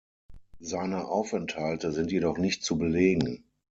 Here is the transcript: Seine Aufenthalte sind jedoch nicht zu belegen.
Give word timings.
Seine 0.59 1.05
Aufenthalte 1.09 1.91
sind 1.91 2.11
jedoch 2.11 2.39
nicht 2.39 2.63
zu 2.63 2.75
belegen. 2.75 3.43